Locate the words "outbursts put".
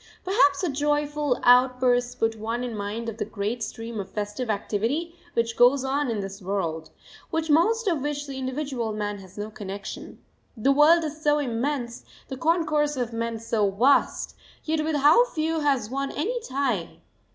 1.43-2.35